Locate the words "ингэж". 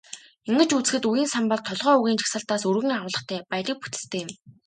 0.49-0.69